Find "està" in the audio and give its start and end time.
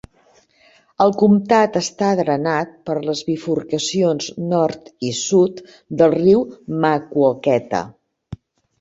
1.81-2.07